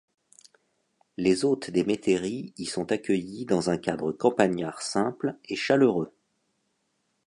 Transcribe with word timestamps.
Les 1.17 1.45
hôtes 1.45 1.69
des 1.69 1.83
métairies 1.83 2.55
y 2.57 2.65
sont 2.65 2.91
accueillis 2.91 3.45
dans 3.45 3.69
un 3.69 3.77
cadre 3.77 4.11
campagnard 4.11 4.81
simple 4.81 5.35
et 5.45 5.55
chaleureux. 5.55 6.11